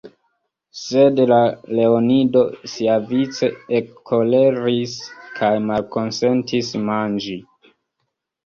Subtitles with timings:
[0.83, 1.37] Sed la
[1.79, 3.51] leonido siavice
[3.81, 4.97] ekkoleris
[5.37, 7.39] kaj malkonsentis manĝi.